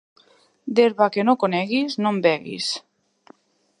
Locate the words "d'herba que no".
0.79-1.35